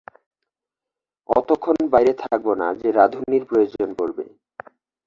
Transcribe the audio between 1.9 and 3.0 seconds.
বাইরে থাকবো না যে